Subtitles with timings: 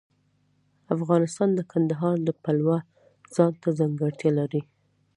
[0.95, 2.77] افغانستان د کندهار د پلوه
[3.35, 4.61] ځانته ځانګړتیا لري.